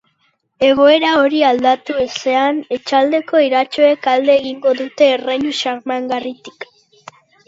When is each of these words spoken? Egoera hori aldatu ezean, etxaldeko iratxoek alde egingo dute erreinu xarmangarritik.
Egoera 0.67 1.09
hori 1.23 1.41
aldatu 1.49 1.97
ezean, 2.03 2.57
etxaldeko 2.77 3.41
iratxoek 3.47 4.07
alde 4.13 4.33
egingo 4.37 4.73
dute 4.79 5.11
erreinu 5.19 5.53
xarmangarritik. 5.59 6.67